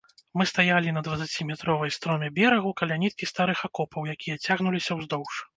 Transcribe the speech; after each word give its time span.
Мы 0.39 0.45
стаялі 0.51 0.93
на 0.95 1.03
дваццаціметровай 1.07 1.93
строме 1.97 2.31
берагу, 2.39 2.73
каля 2.83 2.99
ніткі 3.05 3.31
старых 3.33 3.63
акопаў, 3.71 4.11
якія 4.15 4.43
цягнуліся 4.49 4.91
ўздоўж. 5.03 5.33